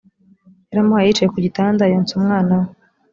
yaramuhaye 0.69 1.07
yicaye 1.07 1.29
ku 1.33 1.39
gitanda 1.45 1.89
yonsa 1.91 2.13
umwana 2.19 2.53
we 2.61 2.67